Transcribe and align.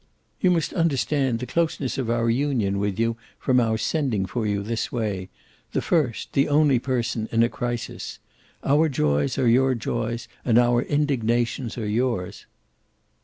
"You 0.39 0.49
must 0.49 0.73
understand 0.73 1.37
the 1.37 1.45
closeness 1.45 1.99
of 1.99 2.09
our 2.09 2.27
union 2.27 2.79
with 2.79 2.99
you 2.99 3.17
from 3.37 3.59
our 3.59 3.77
sending 3.77 4.25
for 4.25 4.47
you 4.47 4.63
this 4.63 4.91
way 4.91 5.29
the 5.73 5.81
first, 5.83 6.33
the 6.33 6.49
only 6.49 6.79
person 6.79 7.29
in 7.31 7.43
a 7.43 7.49
crisis. 7.49 8.17
Our 8.63 8.89
joys 8.89 9.37
are 9.37 9.47
your 9.47 9.75
joys 9.75 10.27
and 10.43 10.57
our 10.57 10.81
indignations 10.81 11.77
are 11.77 11.85
yours." 11.87 12.47